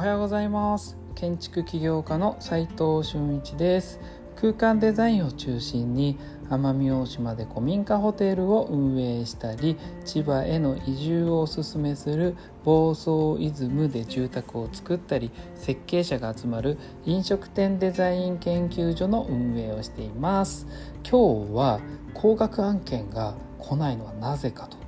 [0.00, 0.96] おはようございます。
[1.14, 4.00] 建築起業家の斉藤俊一です。
[4.34, 6.18] 空間デザインを中心に
[6.48, 9.76] 奄美大島で古民家ホテルを運営したり
[10.06, 12.34] 千葉への移住をおすすめする
[12.64, 20.66] 房総イズムで住宅を作ったり設計者が集まる飲食店デザイン研究所の運営をしています。
[21.02, 21.80] 今日は
[22.14, 24.78] 高額案件が来ないのはなぜかと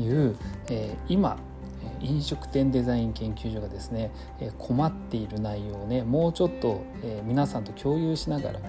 [0.00, 0.36] いう、
[0.68, 1.36] えー、今
[2.02, 4.10] 飲食店デザイン研究所がですね
[4.58, 6.82] 困っている内容をねもうちょっと
[7.24, 8.60] 皆さんと共有しながら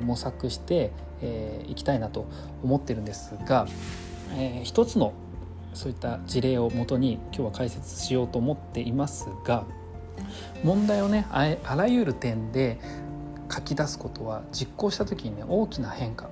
[0.00, 0.92] 模索して
[1.68, 2.26] いきたいなと
[2.62, 3.66] 思ってるんですが
[4.62, 5.12] 一つの
[5.74, 9.64] そういった事例をもとに今日は解説しようと思っていますが
[10.64, 12.78] 問題をねあらゆる点で
[13.52, 16.30] 書き出すことは実行した時にね大きな変化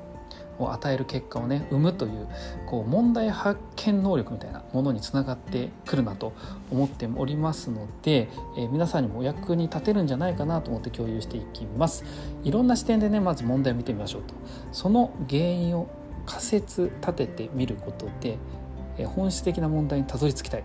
[0.65, 2.29] を与える結果をね生むという
[2.67, 6.33] こう問題発見能力みたいなものにつながってくるなと
[6.71, 12.05] 思っておりますので、えー、皆さんにもお役に立てるんじゃないかなと思って共有していきます。
[12.45, 14.35] いろんな視点でねまず問題を見てみましょうと。
[14.73, 15.89] その原因を
[16.27, 18.39] 仮説立ててみることで、
[18.99, 20.65] えー、本質的な問題にたどり着きたい、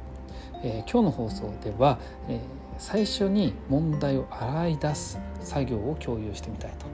[0.64, 2.39] えー、今日の放送では、え
[2.78, 6.86] 最初に問題を洗い出す作業を共有してみたいと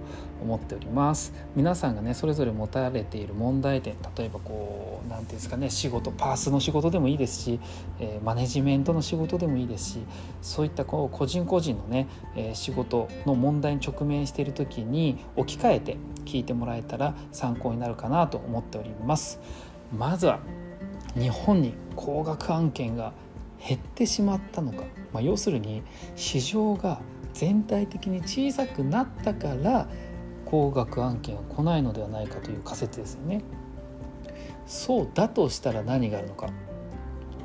[0.41, 1.33] 思っております。
[1.55, 7.59] 皆さんがねそれぞれ持たれている問題点例えばこう何ていうんですかね仕事パースの仕事でもいいですし、
[7.99, 9.99] えー、マネジメントの仕事でもいいですし
[10.41, 19.39] そういったこう個人個人のね、えー、仕事の問題に直面している時に置き換えて聞いてもらえたら参考になるかなと思っております。
[19.95, 20.39] まずは
[21.15, 23.13] 日本に高額案件が
[23.67, 25.83] 減ってしまったのか、まあ、要するに
[26.15, 26.99] 市場が
[27.33, 29.87] 全体的に小さくなったから
[30.45, 33.43] 高額案件は来ないのではないかという仮説ですよね。
[34.65, 36.49] そうだとしたら何があるのか。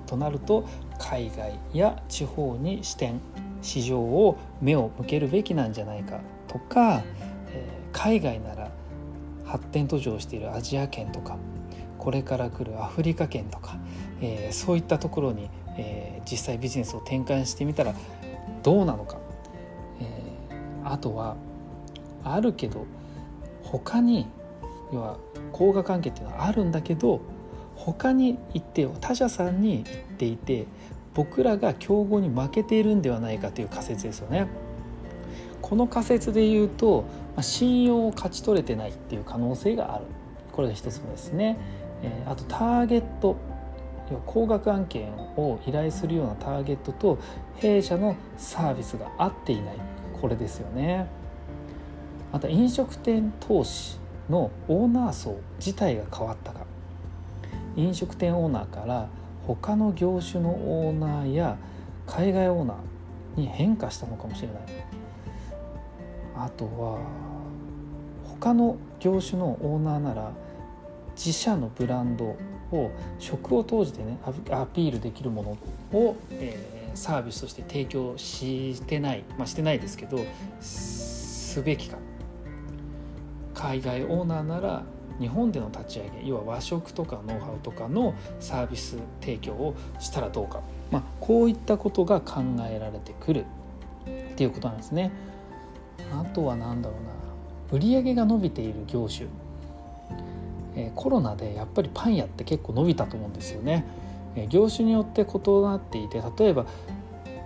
[0.06, 0.66] となると
[0.98, 3.20] 海外や地方に視点
[3.62, 6.20] 市場を目を向けるべきなんじゃないか。
[6.48, 7.02] とか、
[7.48, 8.70] えー、海外なら
[9.44, 11.36] 発展途上しているアジア圏とか
[12.06, 13.76] これから来るアフリカ圏とか、
[14.20, 17.94] えー、そういったところに、えー、実際ビジネスを展開してみたら
[18.62, 19.18] どうなのか、
[20.00, 21.36] えー、あとは
[22.24, 22.86] あるけど
[23.62, 24.26] 他に
[24.92, 25.18] 要は
[25.52, 27.20] 工画関係っていうのはあるんだけど
[27.74, 30.66] 他に行って他社さんに行っていて
[31.14, 34.48] 僕らが競合に負けているんではないかという仮説ですよね。
[35.62, 37.04] この仮説で言うと
[37.40, 40.04] 信用を勝ち取れてないっていう可能性がある
[40.52, 41.58] これが一つ目ですね。
[42.02, 43.36] えあとターゲット
[44.10, 47.18] 要は高額案件を依頼するようなターゲットと
[47.56, 49.76] 弊社のサービスが合っていない。
[50.20, 51.06] これですよね。
[52.32, 56.66] また飲食店投資のオーナー層自体が変わったか。
[57.76, 59.08] 飲食店オーナーから
[59.46, 61.56] 他の業種のオーナーや
[62.06, 64.58] 海外オーナーに変化したのかもしれない。
[66.36, 66.98] あとは
[68.24, 70.32] 他の業種のオーナーなら
[71.14, 72.36] 自社のブランド
[72.72, 74.18] を食を通じてね
[74.50, 75.58] アピールできるも
[75.92, 80.18] のを、えー、サービスとして提供してないまあしてないですけど
[80.60, 81.98] すべきか。
[83.54, 84.82] 海外オーナーなら
[85.18, 90.60] 日本での立ち上げ要は和食とかノウハウとかのサービス提供をしたらどうか、
[90.90, 93.46] まあ、こういったことが考えられてくる。
[94.06, 95.10] っていうことなんですね。
[96.12, 96.94] あとは何だろ
[97.72, 97.78] うな。
[97.78, 99.26] 売上が伸びている業種、
[100.76, 103.84] え、コロナでやっぱりパン屋って結構伸びたと思うんですよね。
[104.36, 106.66] え、業種によって異なっていて例えば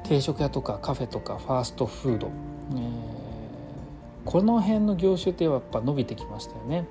[0.04, 2.30] 定食屋とかカフェとかファーストフード、
[2.72, 3.20] えー
[4.24, 6.86] この辺の業種ってやっぱ伸びてきましたよね。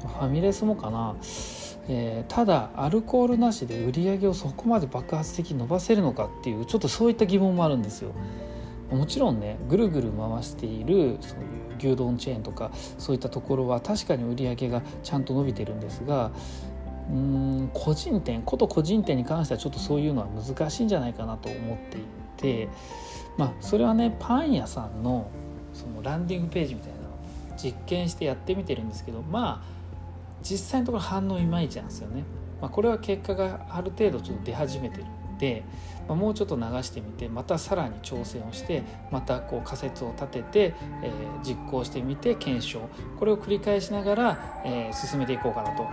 [0.00, 1.16] ファミレスもかな、
[1.88, 8.12] えー、ただアルコールなしで売り上げをそこまで爆発的に伸ばせるのかっていうちょっとそういった疑問もあるんですよ。
[8.90, 16.30] もちろんねぐるぐる回しているそういう牛丼チェーンとかそういったところは確かに売り上げがちゃんと伸びてるんですが
[17.10, 22.00] うん個人店こと個人店に関してはちょっとそういうのは難しいんじゃないかなと思ってい
[22.36, 22.68] て
[23.36, 25.30] まあそれはねパン屋さんの
[25.72, 27.10] そのランディングページみたいなのを
[27.56, 29.78] 実験してやってみてるんですけどまあ
[30.42, 32.22] 実際のところ反応いまいちなんですよね。
[32.60, 35.04] まあ、これは結果がある程度ちょっと出始めてる
[35.38, 35.62] で、
[36.08, 42.80] ま、もうちょっと流してみてまたさらに挑戦をしてまたこう仮説を立てて、えー、実行してみて検証。
[43.18, 45.86] これを繰り返しながら、えー、進めていこうかなと。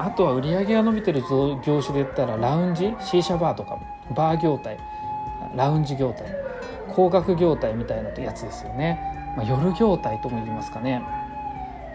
[0.00, 3.80] あとは売り上げが伸びてる業種で言ったらラウンジ C 社バーとか
[4.14, 4.78] バー業態
[5.56, 6.32] ラウンジ業態
[6.94, 9.00] 高額業態みたいなやつですよね、
[9.36, 11.02] まあ、夜業態とも言いますかね。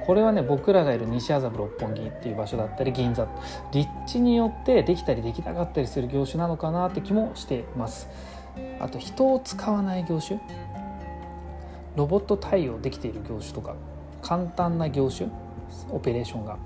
[0.06, 3.28] これはね僕らがいる西麻布六本木っていう場所だったり銀座
[3.72, 8.10] 立地によってできたりできなかったりする業種なのかなって気もしてます。
[8.80, 10.40] あと人を使わない業種？
[11.96, 13.76] ロボット対応できている業種とか
[14.22, 15.30] 簡単な業種？
[15.90, 16.58] オペレーションが。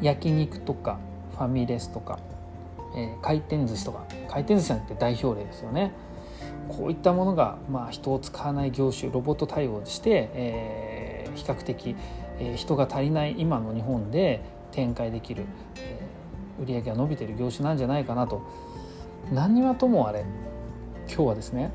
[0.00, 0.98] 焼肉とか
[1.32, 2.18] ファミレスとか、
[2.96, 4.04] えー、回転寿司とか。
[4.28, 5.92] 回転寿司なんて代表例ですよね。
[6.68, 11.96] こういったものが、まあ、人を使わない業種ロボット対応して、えー、比較的、
[12.40, 14.42] え、人が足りない今の日本で
[14.72, 15.44] 展開できる、
[15.76, 16.00] え、
[16.60, 18.42] 売り上げが伸びてる業種なんじゃないかなと。
[19.32, 20.24] 何はともあれ
[21.06, 21.70] 今日はですね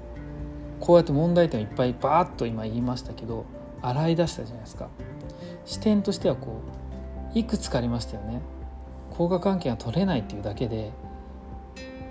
[0.80, 3.46] こうやって問題点をいっぱいバーッと今言いましたけど
[3.82, 4.90] 洗い出したじゃないですか。
[5.66, 6.60] 視点としてはこ
[7.34, 8.42] ういくつかありましたよね。
[9.12, 10.92] 交感関係が取れないっていうだけで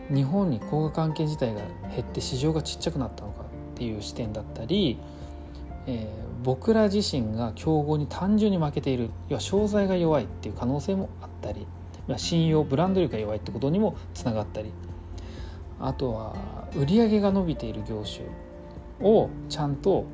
[0.09, 1.61] 日本に交感関係自体が
[1.91, 4.99] 減って市場がちっちゃくなったのかっていう視点だったり、
[5.87, 11.67] えー、僕ら自身が競合に単純に負けている要は商材が弱いっていう可能性もあったり
[12.17, 14.71] 信用ブランド力が弱いってことにもつながったり
[15.81, 16.35] あとは
[16.77, 18.27] 売上が伸びている業種
[19.01, 20.05] をちゃんと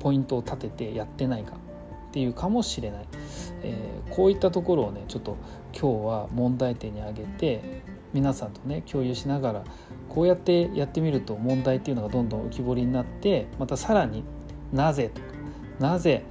[0.00, 3.06] ポイントを立ててやってないかっていうかもしれない、
[3.62, 5.36] えー、こういったところをねちょっと
[5.72, 7.82] 今日は問題点に挙げて
[8.12, 9.64] 皆さんとね共有しながら
[10.08, 14.24] こうやってやってみると問題っていうのがどんどん浮き彫りになってまたさらに
[14.72, 15.26] なぜとか。
[15.78, 16.22] なぜ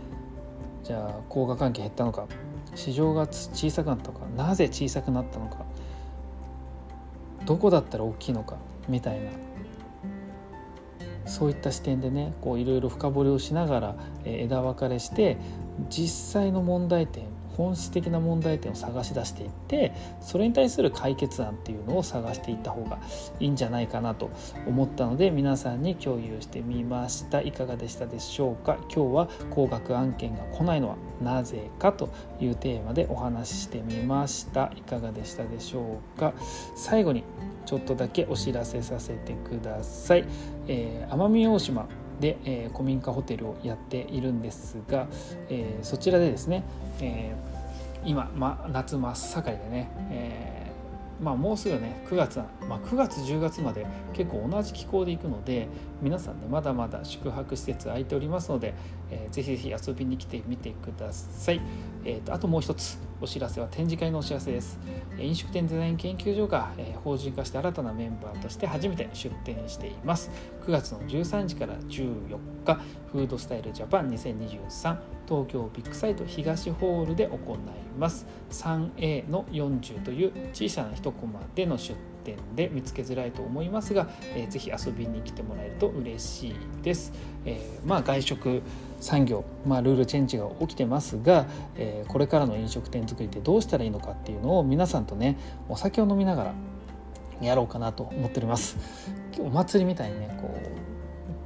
[0.84, 2.28] じゃあ効果関係減ったのか。
[2.76, 4.26] 市場が小さくなったのか。
[4.36, 5.66] なぜ小さくなったのか。
[7.46, 8.58] どこだったら大きいのか。
[8.88, 9.30] みたいな。
[11.26, 13.96] そういった視点でねいろいろ深掘りをしながら
[14.26, 15.38] 枝分かれして
[15.90, 17.24] 実際の問題点
[17.62, 22.98] 本質的な問題点を探し出していってそれに対する解決案っていうのを探していった方が
[23.40, 24.32] いいんじゃないかなと
[24.68, 27.42] 思ったので皆さんに共有してみました。
[27.42, 28.78] いかがでしたでしょうか？
[28.94, 32.10] 今日は高額案件が来ないのはなぜかと
[32.40, 34.72] いうテーマでお話ししてみました。
[34.76, 36.34] いかがでしたでしょうか？
[36.76, 37.24] 最後に
[37.66, 40.26] ちょっとだけお知らせさせてください、
[40.68, 41.88] えー、奄美大島
[42.20, 45.08] で、えー、古民家ホテルをやっているんですが、
[45.50, 46.64] えー、そちらでですね、
[47.02, 47.51] えー、
[48.04, 55.68] 今、ま、夏真っ盛りでね、えーまあ、もうすぐね9月、まあ、9月10月まで結構同じ気候で行くので
[56.02, 58.74] 皆さんねまだまだ宿泊施設空いておりますので、
[59.12, 61.62] えー、ぜひぜひ遊びに来てみてください、
[62.04, 63.11] えーと、あともう一つ。
[63.22, 64.80] お知らせは展示会のお知らせです。
[65.20, 70.32] 飲食店デザイン研究所が、え、法人化して新たなメンバーとして初めて出展しています。
[70.66, 72.82] 9月の13日から14日
[73.12, 74.98] フードスタイルジャパン2023
[75.28, 77.58] 東京ビッグサイト東ホールで行い
[78.00, 78.26] ます。
[78.50, 87.14] 3A の40という小さな一コマでの出店で見つけづらいと思いますが、えー、ぜひ遊びに来てもらえると嬉しいです。
[87.46, 88.62] えー、まあ外食
[89.00, 95.38] 産業、まあ、ルールチェンジが起きてますが、えー、これからの飲食店作りってどうしたらいいのかっていうのを皆さんとね
[95.68, 96.54] お酒を飲みながら
[97.42, 98.78] やろうかなと思っております。
[99.40, 100.56] お祭りみたいにねこ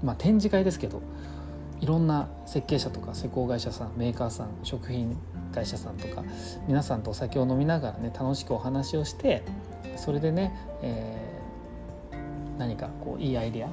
[0.03, 1.01] う、まあ、展示会ですけど
[1.81, 5.17] いろんな設計者とか施工会社さんメーカーさん食品
[5.53, 6.23] 会社さんとか
[6.67, 9.43] 皆さんとお酒を飲みながらね楽しくお話をして
[9.97, 10.51] それでね、
[10.81, 13.67] えー、何かこういいアイデア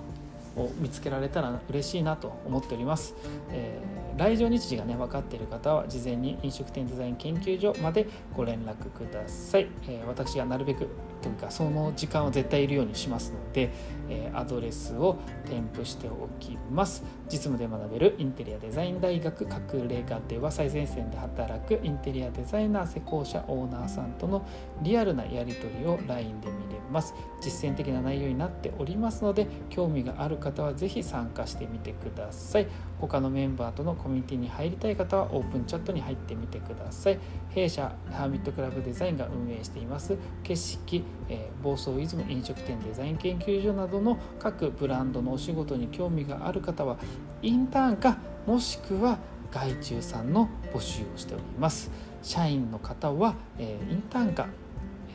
[0.56, 3.14] を見つけられたら嬉しいなと思っております。
[3.50, 9.68] えー、来場日時がね分かっている方は事前に飲食店デザイン研究所までご連絡ください。
[9.88, 10.88] えー、私がなるべく
[11.22, 13.70] というかその時間は絶対いるようにしますので、
[14.08, 17.04] えー、アドレスを添付しておきます。
[17.28, 24.46] 実務で学べるインテリアデザイン大学隠れ家では最前線で働くインテリアデザイナー施工者オーナーさんとの
[24.82, 27.14] リアルなやり取りを LINE で見れます。
[27.40, 32.66] 実践的な内容になっておりますので興味がある方は是非参加してみてください。
[33.02, 37.18] 他のメンバーとのコミュニティに入りたい方はオープンチャットに入ってみてください。
[37.50, 40.16] 弊社ハーミットクラブデザインが運営しています。
[40.44, 46.98] 景色えー、暴走イズム飲食店デザイン研究所などの各ブランドのお仕事に興味がある方は
[47.42, 49.18] インターンかもしくは
[49.50, 51.90] 外注さんの募集をしております。
[52.22, 54.46] 社員の方は、えー、インターンか、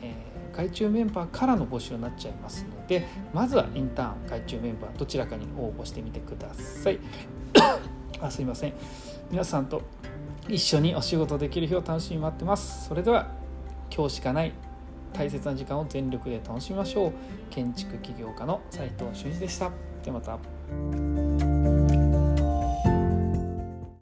[0.02, 6.98] えー、外注メンバーからの募集になっちゃいますのでまずはインターン外注メンバーどちらかに応募してみてください。
[8.20, 8.72] あすいません。
[9.30, 9.82] 皆さんと
[10.48, 12.88] 一緒にお仕事できる日を楽しみに待ってます。
[12.88, 13.28] それでは
[13.94, 14.52] 今日しかない
[15.12, 17.12] 大切な時間を全力で楽しみましょう。
[17.50, 19.70] 建築起業家の斉藤俊一でした。
[20.02, 21.77] ではまた。